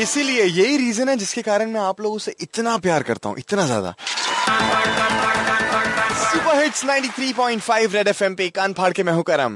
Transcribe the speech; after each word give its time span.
इसीलिए 0.00 0.44
यही 0.44 0.76
रीजन 0.76 1.08
है 1.08 1.16
जिसके 1.16 1.42
कारण 1.42 1.70
मैं 1.70 1.80
आप 1.80 2.00
लोगों 2.00 2.18
से 2.18 2.34
इतना 2.40 2.76
प्यार 2.78 3.02
करता 3.02 3.28
हूँ 3.28 3.38
इतना 3.38 3.66
ज़्यादा। 3.66 3.94
सुपर 6.22 6.62
हिट्स 6.62 6.84
93.5 6.84 7.94
रेड 7.94 8.08
एफएम 8.08 8.34
पे 8.34 8.48
कान 8.50 8.72
फाड़ 8.72 8.92
के 8.92 9.02
मैं 9.02 9.12
हूँ 9.12 9.22
करम। 9.22 9.54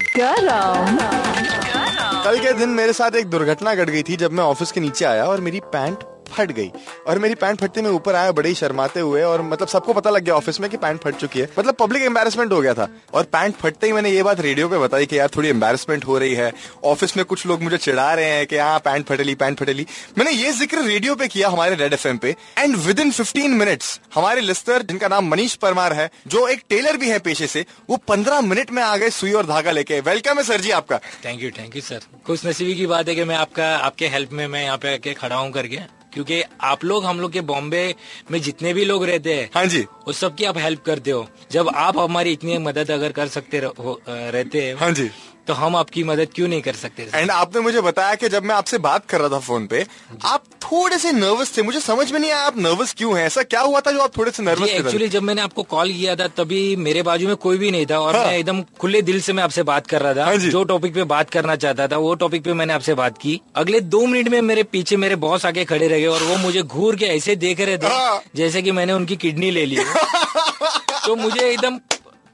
कल 2.25 2.39
के 2.41 2.53
दिन 2.53 2.69
मेरे 2.69 2.93
साथ 2.93 3.17
एक 3.17 3.27
दुर्घटना 3.31 3.75
घट 3.75 3.91
गई 3.91 4.03
थी 4.03 4.17
जब 4.17 4.33
मैं 4.33 4.45
ऑफ़िस 4.45 4.73
के 4.73 4.81
नीचे 4.81 5.05
आया 5.05 5.25
और 5.25 5.41
मेरी 5.41 5.61
पैंट 5.73 6.05
फट 6.29 6.53
गई। 6.53 6.71
और 7.07 7.19
मेरी 7.19 7.35
पैंट 7.37 7.61
फटते 7.61 7.83
में 7.83 7.91
ऊपर 7.91 8.15
आया, 8.15 8.33
बड़े 8.33 8.55
शर्माते 8.55 9.01
हुए, 9.01 9.23
और 9.23 9.43
मतलब 9.43 9.69
सबको 9.69 9.93
पता 9.93 10.11
लग 10.11 10.25
गया 10.25 10.35
ऑफ़िस 10.35 10.61
में 10.61 10.69
कि 10.71 10.77
पैंट 10.77 11.01
फट 11.01 11.17
चुकी 11.17 11.41
है। 11.41 11.49
मतलब 11.59 11.75
पब्लिक 11.77 12.03
एम्बेरसमेंट 12.03 12.53
हो 12.53 12.61
गया 12.61 12.75
था। 12.75 12.89
और 13.15 13.25
पैंट 13.27 13.55
फटते 13.57 13.87
ही 13.87 13.93
मैंने 13.93 14.11
ये 14.11 14.23
बात 14.23 14.41
रेडियो 14.41 14.69
पे 14.69 14.79
बताई 14.79 15.07
कि 15.07 15.19
यार 15.19 15.29
थोड़ी 15.37 15.49
एम्बेरसमेंट 15.49 16.05
हो 16.05 16.19
रही 16.19 16.35
है। 16.35 16.53
ऑफ़िस 16.85 17.17
में 17.17 17.25
कुछ 17.27 17.47
लोग 17.47 17.63
मुझे 17.63 17.79
चिढ़ा 17.79 18.13
रहे 18.15 18.31
हैं 18.31 18.47
कि 18.47 18.57
हाँ 18.57 18.79
पैंट 18.81 19.07
फटेली 19.07 19.35
पैंट 19.37 19.59
फटेली 19.59 19.87
मैंने 20.19 20.31
ये 20.33 20.53
ज़िक्र 20.55 20.83
रेडियो 20.83 21.15
पे 21.15 21.29
किया 21.29 21.49
हमारे 21.49 21.75
रेड 21.77 21.93
एफएम 21.93 22.19
पे। 22.19 22.35
And 22.59 22.77
with 22.79 23.01
in 23.01 23.11
fifteen 23.13 23.55
minutes 23.55 23.99
हमारे 24.15 24.41
लिस्टर 24.41 24.83
जिनका 24.83 25.09
नाम 25.09 25.29
मनीष 25.29 25.55
परमार 25.57 25.93
है, 25.93 26.11
जो 26.27 26.47
एक 26.49 26.63
टेलर 26.69 26.97
भी 26.97 27.09
है 27.09 27.19
पेशे 27.21 27.47
से, 27.47 27.65
वो 27.91 27.97
पंद्रह 28.09 28.41
मिनट 28.43 28.71
में 28.71 28.83
आ 28.83 28.97
गए 28.97 29.11
सुई 29.13 29.33
और 29.33 29.47
धागा 29.47 29.71
लेके। 29.71 30.01
वेलकम 30.03 30.39
है 30.39 30.45
सर 30.45 30.61
जी 30.61 30.71
आपका। 30.73 31.01
Thank 31.25 31.43
you 31.43 31.51
thank 31.59 31.77
you 31.77 31.83
sir 31.83 32.07
खुश 32.27 32.47
नसीबी 32.47 32.75
की 32.75 32.87
बात 32.87 33.09
है 33.09 33.15
कि 33.15 33.25
मैं 33.25 33.37
आपका, 33.37 33.77
आपके 33.77 34.09
हेल्प 34.09 34.33
में 34.33 34.47
मैं 34.47 34.65
यहाँ 34.65 34.79
पे 34.79 35.15
खड़ा 35.15 35.37
हूँ 35.37 35.53
करके। 35.53 35.81
क्योंकि 36.17 36.43
आप 36.61 36.85
लोग 36.85 37.05
हम 37.05 37.21
लोग 37.21 37.33
के 37.33 37.41
बॉम्बे 37.41 37.95
में 38.31 38.41
जितने 38.43 38.73
भी 38.75 38.85
लोग 38.85 39.05
रहते 39.05 39.35
हैं 39.35 39.51
हाँ 39.55 39.67
जी। 39.67 39.85
उस 40.07 40.19
सब 40.19 40.35
की 40.35 40.45
आप 40.45 40.59
हेल्प 40.59 40.83
करते 40.83 41.11
हो। 41.11 41.29
जब 41.53 41.69
आप 41.69 41.99
हमारी 41.99 42.33
इतनी 42.33 42.59
मदद 42.59 42.91
अगर 42.91 43.13
कर 43.13 43.29
सकते 43.29 43.61
रहो- 43.61 43.99
रहते 44.09 44.63
हैं 44.63 44.75
हाँ 44.75 44.91
जी। 44.91 45.11
तो 45.47 45.55
हम 45.55 45.77
आपकी 45.77 46.05
मदद 46.05 46.29
क्यों 46.35 46.49
नहीं 46.49 46.63
कर 46.63 46.73
सकते? 46.73 47.09
एंड 47.15 47.31
आपने 47.31 47.61
मुझे 47.61 47.81
बताया 47.81 48.15
कि 48.15 48.29
जब 48.29 48.45
मैं 48.45 48.55
आपसे 48.55 48.79
बात 48.79 49.07
कर 49.07 49.21
रहा 49.21 49.29
था 49.29 49.39
फ़ोन 49.39 49.67
पे 49.67 49.87
आप 50.25 50.45
थोड़े 50.63 50.99
से 50.99 51.13
नर्वस 51.13 51.57
थे। 51.59 51.63
मुझे 51.63 51.81
समझ 51.81 52.11
में 52.13 52.19
नहीं 52.21 52.31
आया 52.31 52.47
आप 52.47 52.59
नर्वस 52.59 52.95
क्यों 52.99 53.19
हैं। 53.19 53.27
ऐसा 53.27 53.43
क्या 53.43 53.61
हुआ 53.61 53.81
था 53.81 53.93
जो 53.93 54.01
आप 54.01 54.17
थोड़े 54.17 54.31
से 54.31 54.43
नर्वस 54.43 54.69
थे? 54.69 54.73
एक्चुअली 54.73 55.09
जब 55.09 55.23
मैंने 55.23 55.43
आपको 55.43 55.63
कॉल 55.63 55.93
किया 55.93 56.17
था 56.17 56.27
तभी 56.37 56.77
मेरे 56.77 57.03
बाजू 57.03 57.27
में 57.27 57.37
कोई 57.37 57.59
भी 57.59 57.71
नहीं 57.71 57.87
था 57.87 57.99
और 58.01 58.17
हाँ। 58.17 58.25
मैं 58.27 58.39
एकदम 58.39 58.63
खुले 58.81 59.03
दिल 59.03 59.21
से 59.21 59.33
मैं 59.33 59.43
आपसे 59.43 59.63
बात 59.63 59.87
कर 59.87 60.03
रहा 60.03 60.25
हाँ 60.25 60.33
था 60.33 60.37
जी। 60.37 60.51
जो 60.51 60.65
टॉपिक 60.65 60.95
पे 60.95 61.05
बात 61.05 61.31
करना 61.31 61.57
चाहता 61.57 61.89
था 61.89 61.97
वो 61.97 62.15
टॉपिक 62.15 62.45
पे 62.45 62.53
मैंने 62.53 62.73
आपसे 62.73 62.95
बात 62.95 63.19
की। 63.19 63.41
अगले 63.57 63.81
दो 63.81 64.07
मिनट 64.07 64.29
में 64.29 64.41
मेरे 64.43 64.63
पीछे 64.63 64.97
मेरे 64.97 65.17
बॉस 65.17 65.47
आके 65.47 65.65
खड़े 65.65 65.89
रह 65.89 65.99
गए 65.99 66.07
और 66.07 66.23
वो 66.23 66.37
मुझे 66.37 66.63
घूर 66.63 66.97
के 66.97 67.07
ऐसे 67.07 67.37
देख 67.37 67.61
रहे 67.61 67.89
हाँ। 67.89 68.19
थे 68.19 68.31
जैसे 68.35 68.63
की 68.63 68.71
मैंने 68.71 68.93
उनकी 68.93 69.17
किडनी 69.17 69.51
ले 69.51 69.67
ली 69.67 69.77
तो 71.07 71.17
मुझे 71.17 71.41
एकदम 71.51 71.79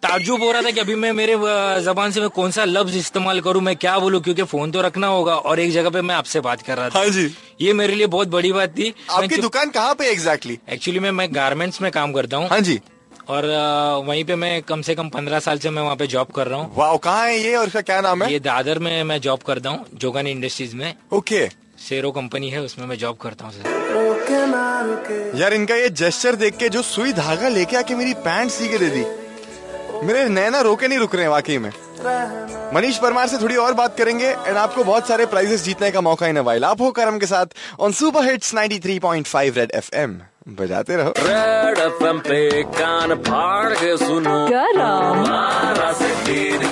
ताजुब 0.02 0.42
हो 0.42 0.50
रहा 0.52 0.62
था 0.62 0.70
कि 0.70 0.80
अभी 0.80 0.94
मैं 0.94 1.12
मेरे 1.12 1.34
जबान 1.82 2.10
से 2.10 2.20
मैं 2.20 2.28
कौन 2.36 2.50
सा 2.50 2.64
लफ्ज 2.64 2.96
इस्तेमाल 2.96 3.40
करूँ 3.40 3.60
मैं 3.62 3.74
क्या 3.76 3.98
बोलूँ 3.98 4.20
क्योंकि 4.22 4.42
फ़ोन 4.42 4.70
तो 4.70 4.80
रखना 4.82 5.06
होगा 5.06 5.34
और 5.34 5.60
एक 5.60 5.70
जगह 5.72 5.90
पे 5.90 6.00
मैं 6.02 6.14
आपसे 6.14 6.40
बात 6.40 6.62
कर 6.62 6.76
रहा 6.76 6.88
था। 6.88 6.98
हाँ 6.98 7.08
जी। 7.08 7.28
ये 7.60 7.72
मेरे 7.72 7.94
लिए 7.94 8.06
बहुत 8.06 8.28
बड़ी 8.28 8.52
बात 8.52 8.70
थी। 8.78 8.92
आपकी 9.10 9.36
दुकान 9.36 9.70
कहाँ 9.70 9.94
पे 9.94 10.10
एग्जैक्टली 10.10 10.58
एक्चुअली 10.68 11.00
मैं 11.00 11.10
मैं 11.12 11.28
गारमेंट्स 11.34 11.80
में 11.82 11.90
काम 11.92 12.12
करता 12.12 12.36
हूँ। 12.36 12.48
हाँ 12.48 12.60
जी। 12.60 12.80
और 13.28 13.46
वहीं 14.06 14.24
पे 14.24 14.36
मैं 14.36 14.62
कम 14.62 14.82
से 14.82 14.94
कम 14.94 15.08
पंद्रह 15.08 15.40
साल 15.40 15.58
से 15.58 15.70
मैं 15.70 15.82
वहाँ 15.82 15.96
पे 15.96 16.06
जॉब 16.08 16.30
कर 16.36 16.46
रहा 16.46 16.60
हूँ। 16.60 16.74
वाह 16.76 16.96
कहाँ 16.98 17.26
है 17.26 17.38
ये 17.38 17.54
और 17.56 17.66
इसका 17.66 17.80
क्या 17.82 18.00
नाम 18.00 18.22
है? 18.22 18.32
ये 18.32 18.40
दादर 18.40 18.78
में 18.78 19.02
मैं 19.04 19.20
जॉब 19.20 19.42
करता 19.46 19.70
हूँ 19.70 19.86
जोगानी 19.94 20.30
इंडस्ट्रीज़ 20.30 20.76
में। 20.76 20.94
ओके। 21.12 21.46
सेरो 21.80 22.10
कंपनी 22.12 22.50
है 22.50 22.60
उसमें 22.62 22.86
मैं 22.86 22.98
जॉब 22.98 23.16
करता 23.16 23.44
हूँ 23.44 23.52
सर 23.52 23.80
यार 25.36 25.54
इनका 25.54 25.74
ये 25.76 25.88
जेस्चर 25.96 26.36
देख 26.36 26.56
के 26.56 26.68
जो 26.68 26.82
सुई 26.84 27.12
धागा 27.12 27.48
लेके 27.48 27.76
आके 27.76 27.94
मेरी 27.94 28.14
पैंट 28.26 28.50
सी 28.50 28.68
के 28.68 28.78
दे 28.78 28.88
दी 28.90 29.04
मेरे 30.02 30.28
नैना 30.28 30.60
रोके 30.60 30.88
नहीं 30.88 30.98
रुक 30.98 31.14
रहे 31.14 31.24
हैं 31.24 31.30
वाकई 31.30 31.58
में। 31.58 31.70
मनीष 32.74 32.98
परमार 32.98 33.26
से 33.28 33.36
थोड़ी 33.38 33.56
और 33.56 33.72
बात 33.72 33.96
करेंगे 33.98 34.26
एंड 34.26 34.56
आपको 34.56 34.84
बहुत 34.84 35.08
सारे 35.08 35.26
प्राइजेस 35.26 35.62
जीतने 35.64 35.90
का 35.90 36.00
मौका 36.00 36.26
इन 36.26 36.38
वाइल 36.38 36.64
आप 36.64 36.80
हो 36.80 36.90
करम 36.90 37.18
के 37.18 37.26
साथ 37.26 37.46
on 37.80 37.92
super 37.92 38.24
hits 38.24 38.54
93.5 38.54 39.56
Red 39.56 39.70
FM 39.74 40.18
बजाते 40.48 40.96
रहो। 40.96 41.12
रेड 41.18 41.78
एफएम 41.78 42.18
पे 42.18 42.62
कान 42.62 43.14
फाड़ 43.14 43.72
के 43.72 43.96
सुनो। 43.96 44.48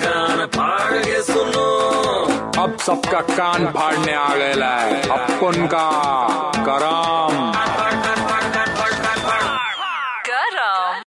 कान 0.05 0.47
फाड़ 0.47 0.99
के 0.99 1.23
सुनो। 1.23 1.69
अब 2.63 2.77
सबका 2.79 3.21
कान 3.21 3.67
फाड़ने 3.67 4.15
आ 4.15 4.35
गया 4.35 4.75
है 4.77 5.09
अपन 5.09 5.67
का? 5.67 5.89
करा 6.67 7.10